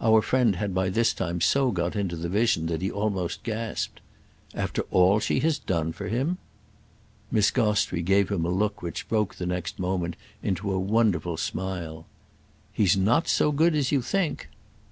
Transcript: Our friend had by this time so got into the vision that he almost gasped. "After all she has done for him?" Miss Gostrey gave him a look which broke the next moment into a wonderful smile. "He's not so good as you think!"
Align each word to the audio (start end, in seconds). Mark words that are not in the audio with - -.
Our 0.00 0.22
friend 0.22 0.56
had 0.56 0.74
by 0.74 0.88
this 0.88 1.14
time 1.14 1.40
so 1.40 1.70
got 1.70 1.94
into 1.94 2.16
the 2.16 2.28
vision 2.28 2.66
that 2.66 2.82
he 2.82 2.90
almost 2.90 3.44
gasped. 3.44 4.00
"After 4.54 4.82
all 4.90 5.20
she 5.20 5.38
has 5.38 5.56
done 5.60 5.92
for 5.92 6.08
him?" 6.08 6.38
Miss 7.30 7.52
Gostrey 7.52 8.02
gave 8.02 8.28
him 8.28 8.44
a 8.44 8.48
look 8.50 8.82
which 8.82 9.08
broke 9.08 9.36
the 9.36 9.46
next 9.46 9.78
moment 9.78 10.16
into 10.42 10.72
a 10.72 10.80
wonderful 10.80 11.36
smile. 11.36 12.06
"He's 12.72 12.96
not 12.96 13.28
so 13.28 13.52
good 13.52 13.76
as 13.76 13.92
you 13.92 14.02
think!" 14.02 14.48